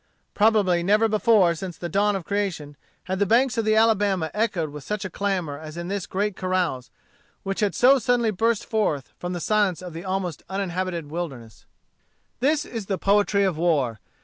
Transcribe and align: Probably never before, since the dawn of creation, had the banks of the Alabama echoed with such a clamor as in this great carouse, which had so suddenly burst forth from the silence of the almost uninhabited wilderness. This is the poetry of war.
Probably 0.33 0.81
never 0.81 1.07
before, 1.07 1.53
since 1.53 1.77
the 1.77 1.87
dawn 1.87 2.15
of 2.15 2.25
creation, 2.25 2.75
had 3.03 3.19
the 3.19 3.27
banks 3.27 3.55
of 3.59 3.65
the 3.65 3.75
Alabama 3.75 4.31
echoed 4.33 4.71
with 4.71 4.83
such 4.83 5.05
a 5.05 5.11
clamor 5.11 5.59
as 5.59 5.77
in 5.77 5.89
this 5.89 6.07
great 6.07 6.35
carouse, 6.35 6.89
which 7.43 7.59
had 7.59 7.75
so 7.75 7.99
suddenly 7.99 8.31
burst 8.31 8.65
forth 8.65 9.13
from 9.19 9.33
the 9.33 9.39
silence 9.39 9.79
of 9.79 9.93
the 9.93 10.03
almost 10.03 10.41
uninhabited 10.49 11.11
wilderness. 11.11 11.67
This 12.39 12.65
is 12.65 12.87
the 12.87 12.97
poetry 12.97 13.43
of 13.43 13.59
war. 13.59 13.99